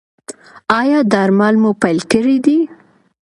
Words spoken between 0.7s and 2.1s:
ایا درمل مو پیل